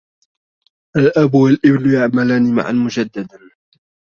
[0.95, 3.39] الأب و الإبن يعملان معا مجدّدا.